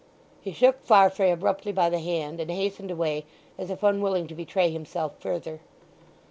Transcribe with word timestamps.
He 0.41 0.51
shook 0.51 0.81
Farfrae 0.81 1.29
abruptly 1.29 1.71
by 1.71 1.91
the 1.91 1.99
hand, 1.99 2.39
and 2.39 2.49
hastened 2.49 2.89
away 2.89 3.23
as 3.55 3.69
if 3.69 3.83
unwilling 3.83 4.25
to 4.29 4.33
betray 4.33 4.71
himself 4.71 5.13
further. 5.19 5.59